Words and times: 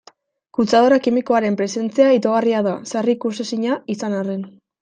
Kutsadura 0.57 0.97
kimikoaren 1.07 1.59
presentzia 1.59 2.09
itogarria 2.21 2.65
da, 2.69 2.75
sarri 2.95 3.17
ikusezina 3.19 3.81
izan 3.97 4.21
arren. 4.23 4.47